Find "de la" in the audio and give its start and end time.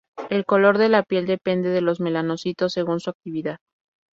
0.79-1.03